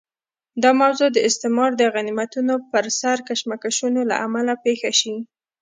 [0.63, 5.15] دا موضوع د استعمار د غنیمتونو پر سر کشمکشونو له امله پېښه شي.